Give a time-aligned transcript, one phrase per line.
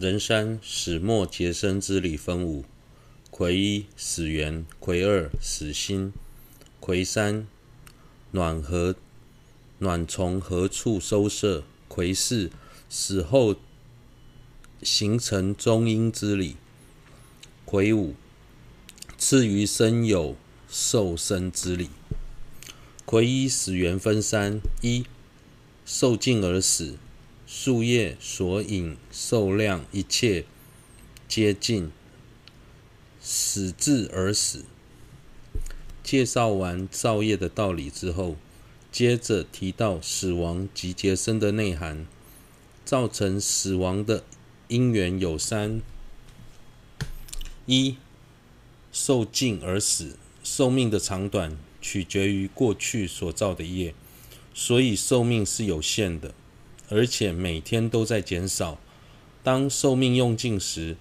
[0.00, 2.64] 人三始末节生之理分五：
[3.30, 6.14] 癸一死元，癸二死辛，
[6.80, 7.46] 癸三
[8.30, 8.94] 暖何
[9.76, 11.64] 暖从何处收摄？
[11.86, 12.50] 癸四
[12.88, 13.56] 死后
[14.82, 16.56] 形成中阴之理。
[17.66, 18.14] 癸五
[19.18, 20.34] 次于生有
[20.66, 21.90] 受生之理。
[23.04, 25.04] 癸一死元分三：一
[25.84, 26.96] 受尽而死。
[27.52, 30.44] 树叶所引受量一切
[31.26, 31.90] 皆尽，
[33.20, 34.64] 死至而死。
[36.04, 38.36] 介绍完造业的道理之后，
[38.92, 42.06] 接着提到死亡及节生的内涵。
[42.84, 44.24] 造成死亡的
[44.68, 45.80] 因缘有三：
[47.66, 47.96] 一
[48.92, 53.92] 受尽而死，寿命的长短取决于过去所造的业，
[54.54, 56.32] 所以寿命是有限的。
[56.90, 58.78] 而且每天都在减少，
[59.42, 60.96] 当寿命用尽时，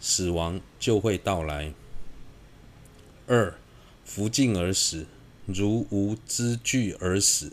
[0.00, 1.72] 死亡就会到来。
[3.26, 3.54] 二，
[4.04, 5.06] 福尽而死，
[5.46, 7.52] 如无知惧而死。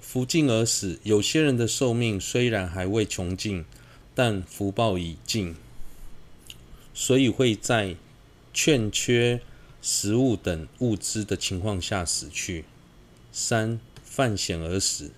[0.00, 3.66] 福尽而死，有些人的寿命虽然还未穷尽，
[4.14, 5.54] 但福报已尽，
[6.94, 7.96] 所以会在
[8.54, 9.42] 欠缺
[9.82, 12.64] 食物等物资的情况下死去。
[13.30, 15.12] 三，犯险而死。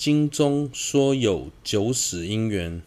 [0.00, 2.80] 经中说有九死因缘，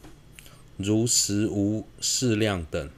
[0.78, 2.89] 如食无适量等。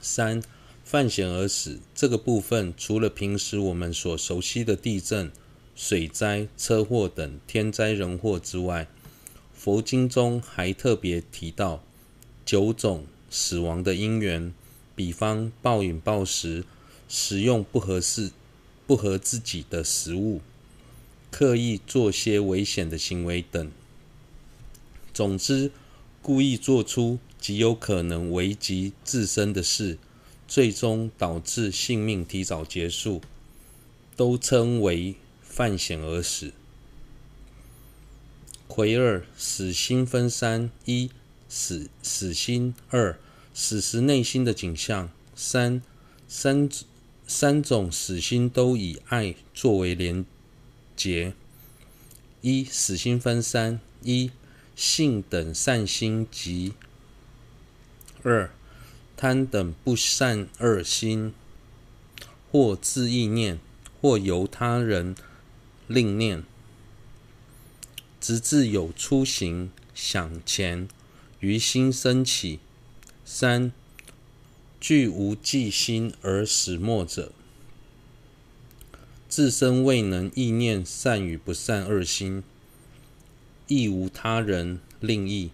[0.00, 0.42] 三
[0.86, 5.30] 犯险而死这个部分，除了平时我们所熟悉的地震、
[5.76, 8.88] 水灾、车祸等天灾人祸之外，
[9.52, 11.84] 佛经中还特别提到
[12.46, 14.54] 九种死亡的因缘，
[14.96, 16.64] 比方暴饮暴食、
[17.06, 18.30] 食用不合适、
[18.86, 20.40] 不合自己的食物。
[21.36, 23.72] 刻意做些危险的行为等，
[25.12, 25.72] 总之，
[26.22, 29.98] 故意做出极有可能危及自身的事，
[30.46, 33.20] 最终导致性命提早结束，
[34.14, 36.52] 都称为犯险而死。
[38.68, 41.10] 癸二死心分三：一
[41.48, 43.18] 死死心；二
[43.52, 45.82] 死时内心的景象；三
[46.28, 46.70] 三
[47.26, 50.24] 三种死心都以爱作为连
[50.96, 51.34] 结。
[52.40, 54.30] 一死心分三：一
[54.76, 56.72] 性等善心及；
[58.22, 58.50] 二
[59.16, 61.32] 贪等不善恶心，
[62.50, 63.58] 或自意念，
[64.00, 65.14] 或由他人
[65.86, 66.44] 另念，
[68.20, 70.88] 直至有初行想前
[71.40, 72.60] 于心生起。
[73.24, 73.72] 三
[74.78, 77.32] 具无记心而始末者。
[79.28, 82.44] 自身未能意念善与不善二心，
[83.66, 85.50] 亦无他人令意。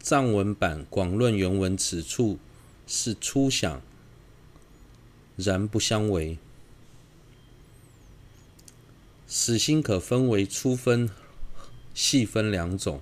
[0.00, 2.38] 藏文版广论原文此处
[2.86, 3.82] 是初想，
[5.36, 6.38] 然不相违。
[9.26, 11.08] 死心可分为初分、
[11.94, 13.00] 细分两种。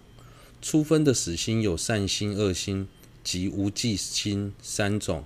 [0.63, 2.87] 初分的死心有善心、恶心
[3.25, 5.25] 及无记心三种。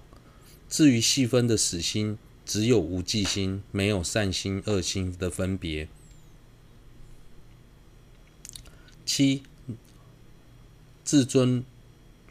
[0.69, 5.89] 至于细分的死心，只有无记心，没有善心、恶心的分别。
[9.07, 9.43] 七，
[11.05, 11.65] 至尊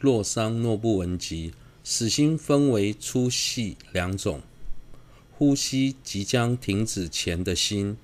[0.00, 1.52] 洛桑诺布文集，
[1.82, 4.42] 死心分为粗细两种。
[5.36, 7.96] 呼吸即将停止前的心，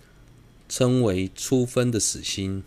[0.68, 2.62] 称为初分的死心；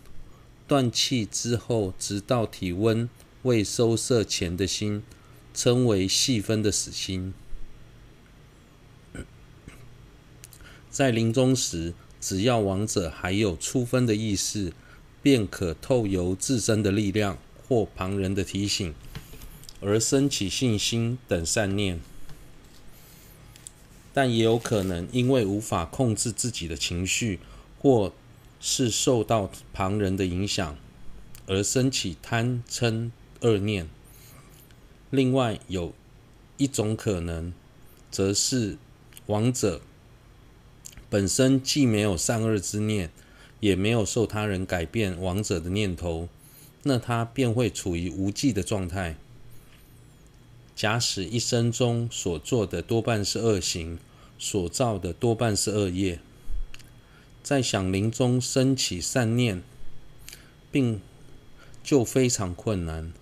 [0.66, 3.08] 断气之后，直到体温
[3.42, 5.02] 未收摄前的心，
[5.52, 7.34] 称为细分的死心。
[10.94, 14.72] 在临终时，只要亡者还有初分的意识，
[15.24, 18.94] 便可透由自身的力量或旁人的提醒，
[19.80, 21.98] 而升起信心等善念。
[24.12, 27.40] 但也有可能因为无法控制自己的情绪，
[27.80, 28.12] 或
[28.60, 30.76] 是受到旁人的影响，
[31.48, 33.10] 而升起贪嗔
[33.40, 33.88] 恶念。
[35.10, 35.92] 另外有
[36.56, 37.52] 一种可能，
[38.12, 38.78] 则是
[39.26, 39.80] 亡者。
[41.14, 43.08] 本身既没有善恶之念，
[43.60, 46.28] 也没有受他人改变亡者的念头，
[46.82, 49.16] 那他便会处于无记的状态。
[50.74, 53.96] 假使一生中所做的多半是恶行，
[54.40, 56.18] 所造的多半是恶业，
[57.44, 59.62] 在响铃中升起善念，
[60.72, 61.00] 并
[61.84, 63.12] 就非常困难。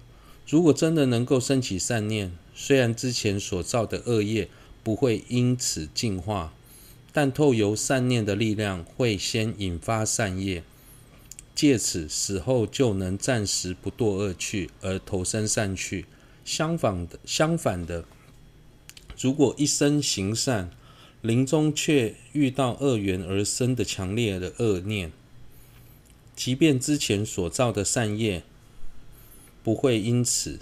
[0.49, 4.49] 如果真的能够升起善念，虽然之前所造的恶业
[4.83, 6.55] 不会因此净化。
[7.13, 10.65] 但透由善念的力量，会先引发善业，
[11.55, 16.07] 借此死后就能暂时不堕恶趣而投身善趣。
[16.45, 18.05] 相反的，相反的，
[19.21, 20.71] 如果一生行善，
[21.21, 25.13] 临终却遇到恶缘而生的强烈的恶念，
[26.35, 28.43] 即便之前所造的善业
[29.63, 30.59] 不会因此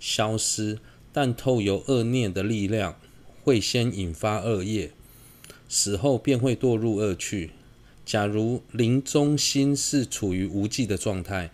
[0.00, 0.78] 消失，
[1.12, 2.98] 但透由恶念的力量，
[3.44, 4.90] 会先引发恶业，
[5.68, 7.50] 死后便会堕入恶趣。
[8.04, 11.50] 假如临终心是处于无记的状态，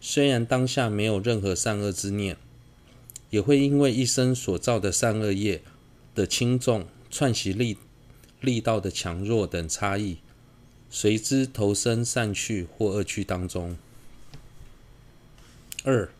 [0.00, 2.36] 虽然当下没有任何善恶之念，
[3.30, 5.62] 也会因为一生所造的善恶业
[6.14, 7.78] 的轻重、串习力
[8.42, 10.18] 力道的强弱等差异，
[10.90, 13.78] 随之投身善趣或恶趣当中。
[15.82, 16.10] 二、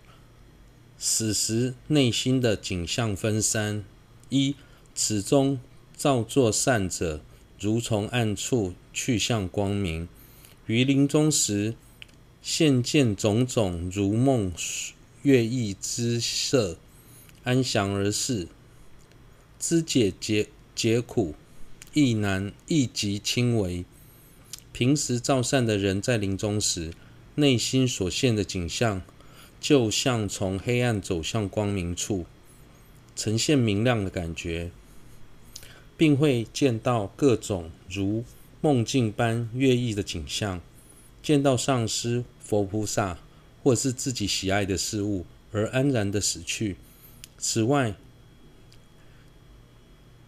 [0.96, 3.84] 死时内心的景象分三：
[4.30, 4.56] 一、
[4.94, 5.60] 此中
[5.96, 7.22] 造作善者，
[7.58, 10.06] 如从暗处去向光明，
[10.66, 11.74] 于临终时
[12.42, 14.52] 现见种种如梦
[15.22, 16.76] 月异之色。
[17.44, 18.48] 安详而逝，
[19.58, 21.34] 知解结结苦，
[21.94, 23.84] 亦难亦极轻微。
[24.72, 26.92] 平时造善的人在临终时，
[27.36, 29.00] 内心所现的景象，
[29.60, 32.26] 就像从黑暗走向光明处，
[33.14, 34.72] 呈现明亮的感觉，
[35.96, 38.24] 并会见到各种如
[38.60, 40.60] 梦境般悦意的景象，
[41.22, 43.18] 见到上师、佛菩萨，
[43.62, 46.76] 或是自己喜爱的事物，而安然的死去。
[47.38, 47.94] 此外，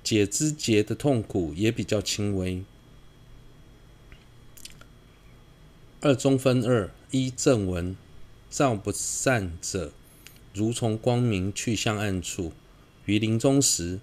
[0.02, 2.62] 解知结的痛苦也比较轻微。
[6.00, 7.96] 二中分二：一正文，
[8.48, 9.92] 照不善者，
[10.54, 12.52] 如从光明去向暗处，
[13.04, 13.98] 于临终时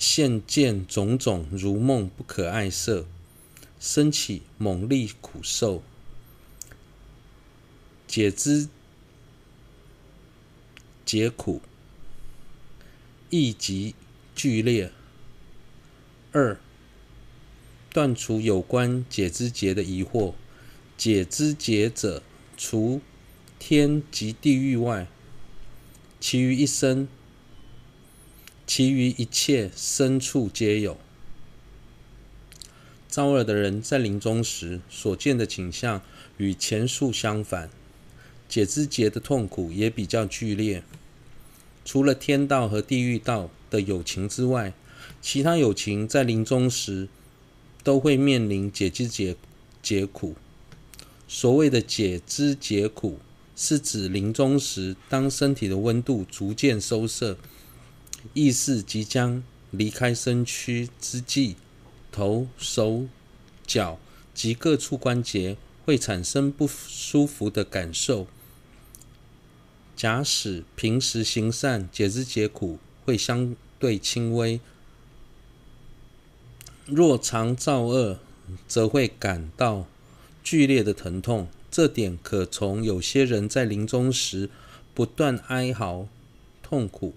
[0.00, 3.06] 现见种种如梦不可爱色，
[3.78, 5.82] 生起猛力苦受，
[8.08, 8.66] 解之
[11.04, 11.60] 解苦，
[13.28, 13.94] 亦极
[14.34, 14.90] 剧烈。
[16.32, 16.58] 二、
[17.92, 20.32] 断除有关解之结的疑惑。
[20.96, 22.22] 解之结者，
[22.56, 23.02] 除
[23.58, 25.06] 天及地狱外，
[26.18, 27.06] 其余一生，
[28.72, 30.96] 其余一切生处皆有。
[33.08, 36.02] 造恶的人在临终时所见的景象
[36.36, 37.68] 与前述相反，
[38.48, 40.84] 解知结的痛苦也比较剧烈。
[41.84, 44.72] 除了天道和地狱道的有情之外，
[45.20, 47.08] 其他有情在临终时
[47.82, 49.34] 都会面临解知结
[49.82, 50.36] 结苦。
[51.26, 53.18] 所谓的解知结苦，
[53.56, 57.36] 是指临终时，当身体的温度逐渐收摄，
[58.34, 61.54] 意识即将离开身躯之际，
[62.12, 63.06] 头、手、
[63.66, 63.98] 脚
[64.34, 68.26] 及各处关节会产生不舒服的感受。
[69.96, 74.60] 假使平时行善，解之解苦会相对轻微；
[76.86, 78.18] 若常造恶，
[78.66, 79.86] 则会感到
[80.42, 81.48] 剧烈的疼痛。
[81.70, 84.50] 这点可从有些人在临终时
[84.92, 86.08] 不断哀嚎、
[86.62, 87.14] 痛苦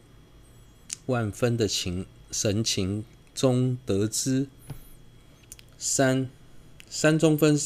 [1.06, 3.04] 万分的情神情
[3.34, 4.48] 中得知。
[5.78, 6.30] 三
[6.90, 7.60] 三中分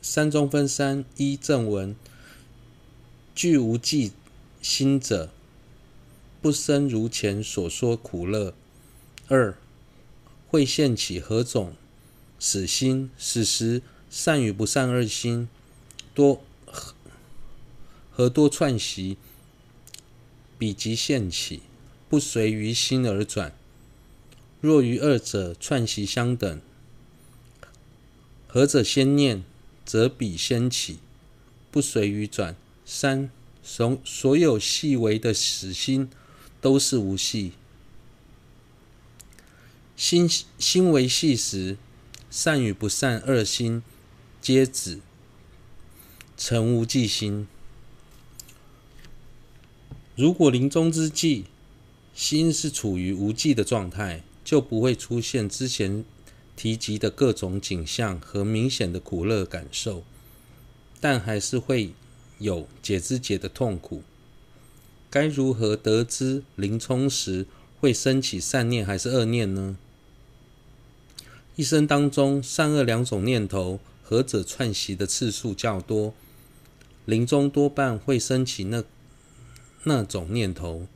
[0.00, 1.94] 三中分三一正文
[3.34, 4.12] 具无记。
[4.62, 5.28] 心者
[6.40, 8.54] 不生如前所说苦乐。
[9.26, 9.58] 二
[10.46, 11.74] 会现起何种
[12.38, 13.10] 死心？
[13.18, 15.48] 死时善与不善二心
[16.14, 16.44] 多
[18.12, 19.16] 何多串习，
[20.56, 21.62] 彼即现起，
[22.12, 23.54] 不随于心而转。
[24.60, 26.60] 若于二者串习相等，
[28.46, 29.42] 何者先念，
[29.86, 30.98] 则彼先起，
[31.70, 32.54] 不随于转。
[32.84, 33.30] 三
[33.62, 36.10] 所所有细微的死心
[36.60, 37.52] 都是无系，
[39.96, 40.28] 心
[40.58, 41.78] 心为细时，
[42.30, 43.82] 善与不善二心
[44.42, 45.00] 皆止，
[46.36, 47.48] 成无记心。
[50.14, 51.46] 如果临终之际，
[52.14, 56.04] 心是处于无记的状态，就不会出现之前
[56.54, 60.04] 提及的各种景象和明显的苦乐感受，
[61.00, 61.92] 但还是会。
[62.38, 64.02] 有解知结的痛苦，
[65.08, 67.46] 该如何得知临终时
[67.78, 69.76] 会升起善念还是恶念呢？
[71.54, 76.14] 一生当中，善恶两种念头，何者串习的次数较多？
[77.04, 78.82] 临终多半会升起那
[79.84, 80.88] 那种念头。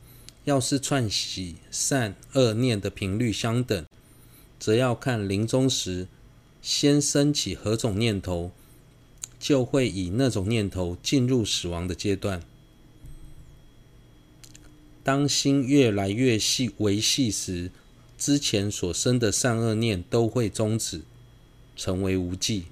[0.47, 3.85] 要是串习善恶念的频率相等，
[4.57, 6.07] 则要看临终时
[6.61, 8.51] 先升起何种念头。
[9.39, 12.41] 就会以那种念头进入死亡的阶段。
[15.03, 17.69] 当心越来越细维细时，
[18.17, 21.01] 之前所生的善恶念都会终止，
[21.75, 22.63] 成为无记。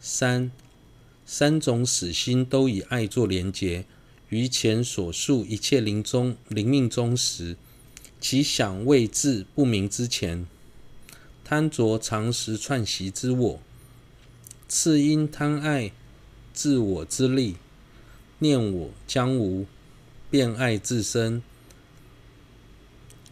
[0.00, 0.50] 三
[1.24, 3.86] 三种死心都以爱做连结，
[4.36, 7.56] 于前所述一切临终临命终时，
[8.20, 10.46] 其想未至不明之前，
[11.42, 13.60] 贪着常时串习之我，
[14.68, 15.90] 次因贪爱
[16.52, 17.56] 自我之力，
[18.40, 19.66] 念我将无。
[20.28, 21.40] 变爱自身，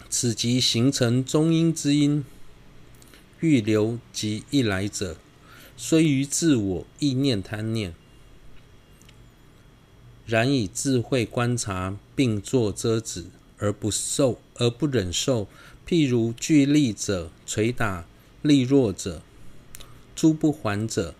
[0.08, 2.25] 此即形成中阴之因。
[3.40, 5.16] 欲留即一来者，
[5.76, 7.92] 虽于自我亦念贪念，
[10.26, 13.26] 然以智慧观察，并作遮止，
[13.59, 15.49] 而不受而不忍受。
[15.87, 18.07] 譬如具力者捶打
[18.40, 19.21] 力弱者，
[20.16, 21.14] 诸不还者，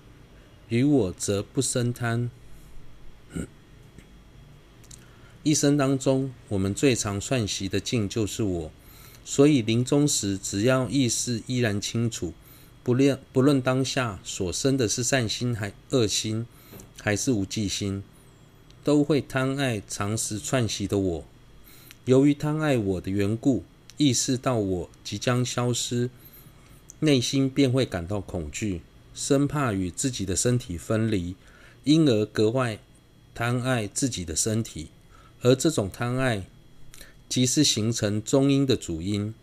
[0.69, 2.31] 于我则不生贪。
[5.43, 8.73] 一生当中，我们最常串习的境就是我，
[9.23, 12.33] 所以临终时，只要意识依然清楚，
[12.83, 16.47] 不论不论当下所生的是善心还恶心，
[17.03, 18.03] 还是无记心，
[18.85, 21.25] 都会贪爱常时串习的我。
[22.05, 23.65] 由于贪爱我的缘故，
[23.97, 26.11] 意识到我即将消失，
[27.01, 28.83] 内心便会感到恐惧，
[29.15, 31.35] 生怕与自己的身体分离，
[31.85, 32.79] 因而格外
[33.35, 34.89] 贪爱自己的身体。
[35.41, 36.45] 而这种贪爱，
[37.29, 39.35] 即是形成中阴的主因。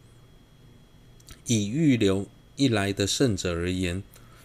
[1.48, 4.04] 以预流一来的圣者而言，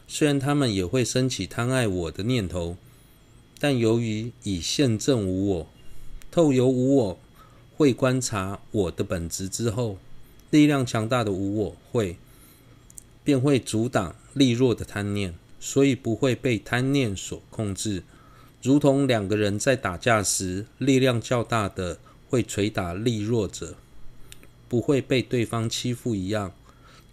[0.08, 2.76] 虽然他们也会升起贪爱我的念头，
[3.58, 5.66] 但由于以现证无我，
[6.30, 7.18] 透由无我
[7.76, 9.98] 会观察我的本质之后，
[10.50, 12.16] 力量强大的无我会
[13.24, 18.02] 便会阻挡力弱的贪念，所以不会被贪念所控制。
[18.62, 21.98] 如同两个人在打架时，力量较大的
[22.28, 23.76] 会捶打力弱者，
[24.68, 26.52] 不会被对方欺负一样。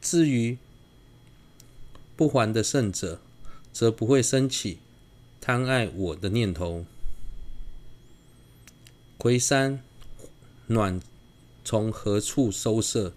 [0.01, 0.57] 至于
[2.15, 3.19] 不还的胜者，
[3.71, 4.79] 则不会升起
[5.45, 6.85] 贪爱我的念头。
[9.17, 9.83] 魁山，
[10.67, 11.01] 暖
[11.65, 13.11] 从何处收摄？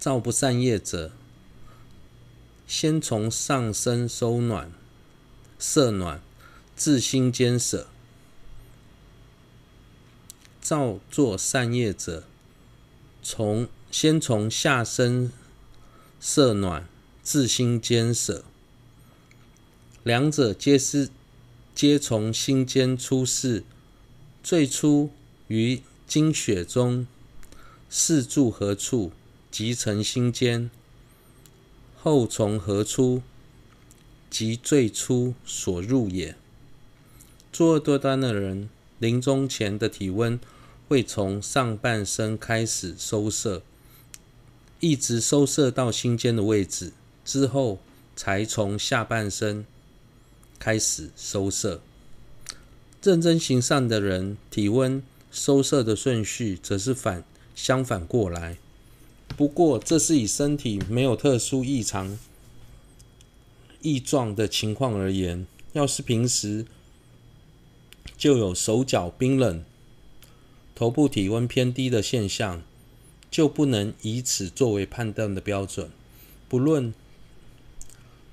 [0.00, 1.12] 造不善业者，
[2.66, 4.72] 先从上身收暖，
[5.60, 6.20] 摄暖。
[6.74, 7.86] 自心间舍，
[10.60, 12.24] 造作善业者，
[13.22, 15.30] 从先从下身
[16.20, 16.88] 摄暖，
[17.22, 18.44] 自心间舍，
[20.04, 21.10] 两者皆是
[21.76, 23.62] 皆从心间出世。
[24.42, 25.10] 最初
[25.46, 27.06] 于精血中，
[27.88, 29.12] 是住何处，
[29.52, 30.68] 即成心间；
[31.96, 33.22] 后从何出，
[34.28, 36.34] 即最初所入也。
[37.52, 38.68] 作恶多端的人，
[38.98, 40.40] 临终前的体温
[40.88, 43.62] 会从上半身开始收摄，
[44.80, 46.92] 一直收摄到心间的位置，
[47.24, 47.78] 之后
[48.16, 49.64] 才从下半身
[50.62, 51.80] 开始收摄。
[53.02, 55.02] 认真行善的人，体温
[55.32, 57.24] 收摄的顺序则是反
[57.56, 58.58] 相反过来。
[59.36, 62.16] 不过，这是以身体没有特殊异常
[63.80, 65.44] 异状的情况而言。
[65.72, 66.64] 要是平时，
[68.16, 69.64] 就有手脚冰冷、
[70.76, 72.62] 头部体温偏低的现象，
[73.28, 75.90] 就不能以此作为判断的标准。
[76.48, 76.94] 不论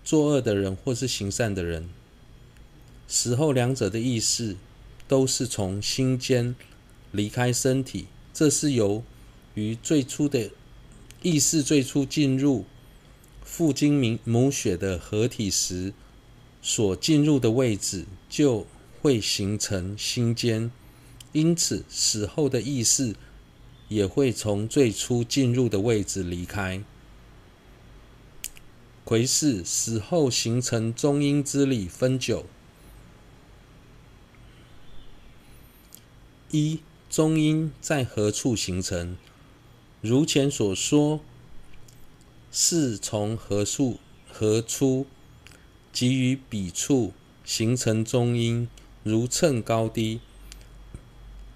[0.03, 1.89] 作恶的人或是行善的人，
[3.09, 4.55] 死后两者的意识
[5.09, 6.55] 都是从心间
[7.11, 8.07] 离开身体。
[8.33, 9.03] 这是由
[9.55, 10.49] 于最初的
[11.21, 12.63] 意识最初进入
[13.43, 15.93] 父精母血的合体时
[16.61, 18.65] 所进入的位置就。
[19.01, 20.69] 会形成心间，
[21.31, 23.15] 因此死后的意识
[23.87, 26.83] 也会从最初进入的位置离开。
[29.05, 32.45] 癸四，死后形成中阴之理分九：
[36.51, 36.79] 一、
[37.09, 39.15] 中阴在何处形成？
[40.01, 41.19] 如前所说，
[42.51, 45.05] 是从何处何出，
[45.93, 47.13] 即于彼处
[47.45, 48.67] 形成中阴。
[49.03, 50.19] 如秤高低，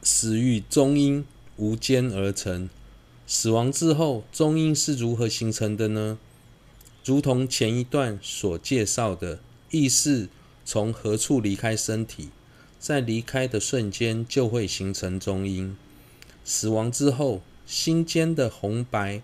[0.02, 1.26] 死于中阴
[1.58, 2.70] 无间而成。
[3.26, 6.18] 死亡之后，中阴是如何形成的呢？
[7.04, 9.40] 如同前一段所介绍的，
[9.72, 10.30] 意识
[10.64, 12.30] 从何处离开身体，
[12.84, 15.78] 在离开的瞬间就会形成中阴。
[16.44, 19.22] 死亡之后，心间的红白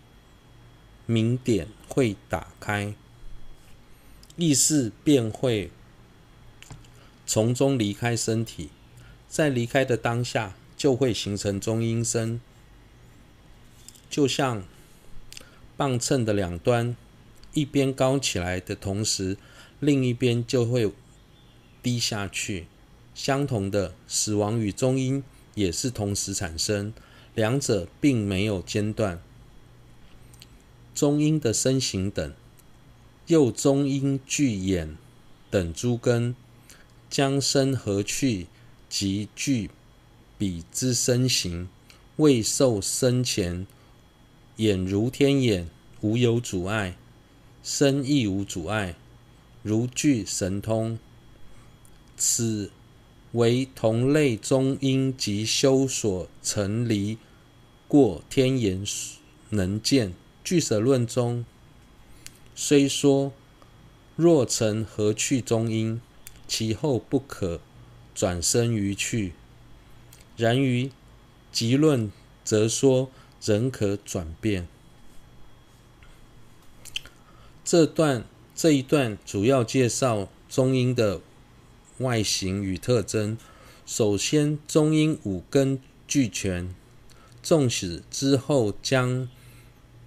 [1.05, 2.93] 明点会打开，
[4.37, 5.71] 意识便会
[7.27, 8.69] 从中离开身体，
[9.27, 12.39] 在离开的当下，就会形成中阴身，
[14.09, 14.63] 就像
[15.75, 16.95] 磅秤的两端，
[17.53, 19.35] 一边高起来的同时，
[19.81, 20.89] 另一边就会
[21.83, 22.67] 低下去。
[23.21, 25.21] 相同的，死亡与中阴
[25.53, 26.93] 也是同时产生，
[27.35, 29.21] 两者并没有间断。
[30.95, 32.33] 中阴的身形等，
[33.27, 34.95] 又中阴具眼
[35.51, 36.33] 等诸根，
[37.09, 38.47] 将身何去，
[38.87, 39.69] 即具
[40.37, 41.67] 彼之身形。
[42.15, 43.67] 未受生前，
[44.55, 46.93] 眼如天眼，无有阻碍；
[47.61, 48.95] 身亦无阻碍，
[49.61, 50.97] 如具神通。
[52.15, 52.71] 此
[53.33, 57.17] 为同类中阴及修所成离
[57.87, 58.83] 过天眼
[59.49, 60.13] 能见。
[60.43, 61.45] 俱舍论中
[62.55, 63.31] 虽说，
[64.15, 66.01] 若成何去中阴，
[66.47, 67.61] 其后不可
[68.15, 69.33] 转生于去；
[70.35, 70.89] 然于
[71.51, 72.11] 极论
[72.43, 73.11] 则说，
[73.43, 74.67] 仍可转变。
[77.63, 81.21] 这段这一段主要介绍中阴的
[81.99, 83.37] 外形与特征。
[83.85, 86.75] 首先，中英五根俱全，
[87.41, 89.29] 纵使之后将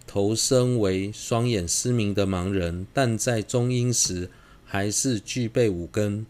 [0.07, 4.31] 投生为双眼失明的盲人，但在中英时
[4.65, 6.27] 还是具备五根。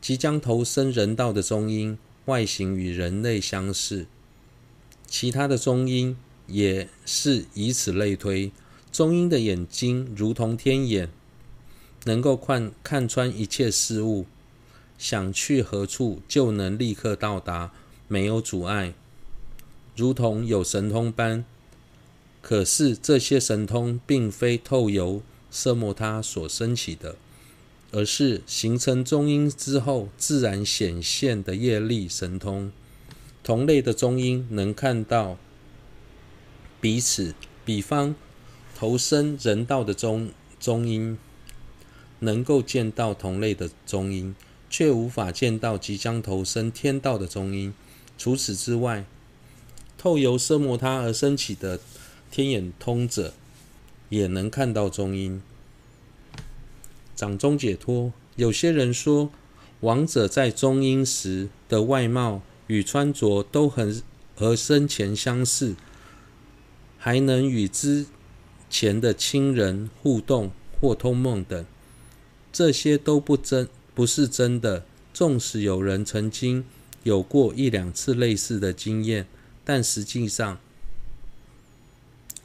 [0.00, 4.06] 即将投生人道的中英，外形与人类相似。
[5.06, 6.16] 其他的中英
[6.46, 8.52] 也是以此类推。
[8.92, 11.08] 中英的眼睛如同天眼，
[12.04, 14.26] 能够看看穿一切事物，
[14.98, 17.72] 想去何处就能立刻到达，
[18.08, 18.94] 没有阻碍，
[19.94, 21.44] 如同有神通般。
[22.40, 27.16] 可是这些神通并非透由色摩他所生起的，
[27.90, 32.70] 而是形成中阴之后自然显现的业力神通。
[33.42, 35.36] 同类的中阴能看到
[36.80, 38.14] 彼此，比方
[38.76, 40.30] 投生人道的中
[40.60, 41.18] 中阴，
[42.20, 44.34] 能够见到同类的中阴，
[44.68, 47.72] 却无法见到即将投生天道的中阴。
[48.18, 49.04] 除此之外，
[49.98, 51.80] 透由色摩他而升起的。
[52.28, 53.32] 天眼通者
[54.10, 55.40] 也能看到中阴。
[57.14, 59.30] 掌中解脱，有些人说，
[59.80, 64.02] 亡者在中阴时的外貌与穿着都很
[64.34, 65.76] 和生前相似，
[66.98, 68.06] 还能与之
[68.68, 71.64] 前的亲人互动或通梦等，
[72.52, 74.84] 这些都不真，不是真的。
[75.12, 76.62] 纵使有人曾经
[77.02, 79.26] 有过一两次类似的经验，
[79.64, 80.60] 但实际上。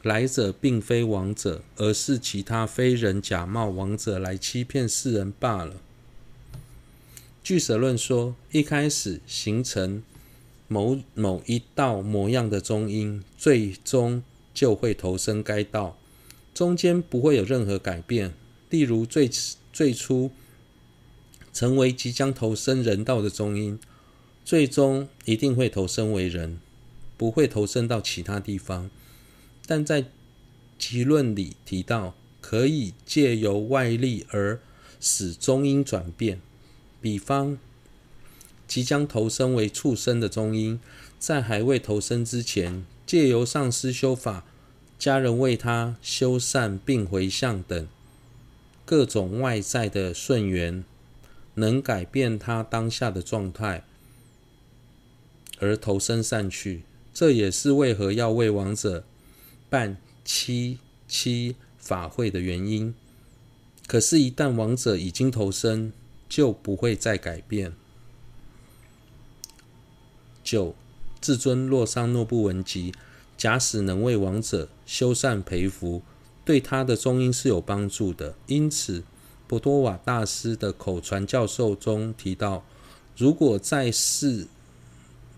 [0.03, 5.75] 来者并非王者，而是其他非人假冒王者来欺骗世人罢了。
[7.43, 10.01] 据舍论说，一开始形成
[10.67, 15.97] 某某一道模样的中阴，最终就会投生该道，
[16.53, 18.33] 中间不会有任何改变。
[18.69, 19.29] 例如最
[19.71, 20.31] 最初
[21.53, 23.79] 成为即将投生人道的中阴，
[24.43, 26.59] 最终一定会投生为人，
[27.17, 28.89] 不会投生到其他地方。
[29.65, 30.05] 但在
[30.77, 34.59] 集论里提到，可以借由外力而
[34.99, 36.41] 使中阴转变。
[36.99, 37.57] 比方，
[38.67, 40.79] 即将投生为畜生的中阴，
[41.19, 44.45] 在还未投生之前，借由上师修法、
[44.97, 47.87] 家人为他修缮并回向等
[48.85, 50.83] 各种外在的顺缘，
[51.55, 53.83] 能改变他当下的状态，
[55.59, 56.83] 而投身善趣。
[57.13, 59.03] 这也是为何要为亡者
[59.69, 62.93] 办七七法会的原因。
[63.85, 65.91] 可是，一旦亡者已经投身，
[66.29, 67.73] 就不会再改变。
[70.43, 70.73] 九，
[71.19, 72.93] 至尊洛桑诺布文集，
[73.37, 76.01] 假使能为亡者修缮培福，
[76.45, 78.35] 对他的中阴是有帮助的。
[78.47, 79.03] 因此，
[79.51, 82.63] 博多瓦大师的口传教授中提到，
[83.17, 84.47] 如果在世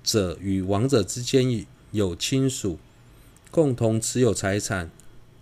[0.03, 2.77] 者与亡者之间有亲属，
[3.49, 4.91] 共同持有财产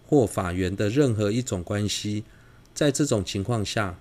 [0.07, 2.23] 或法缘的任何一种关系，
[2.73, 3.99] 在这种情况下，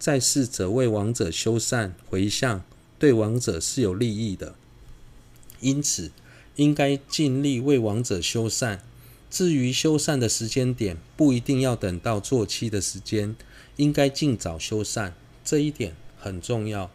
[0.00, 2.64] 在世者为亡者修缮回向，
[2.98, 4.56] 对亡者是有利益的。
[5.60, 6.10] 因此，
[6.56, 8.80] 应该尽力为亡者修缮。
[9.30, 13.36] 至于修缮的时间点，不一定要等到做期的时间，
[13.76, 15.12] 应该尽早修缮。
[15.44, 16.90] 这一点很重要。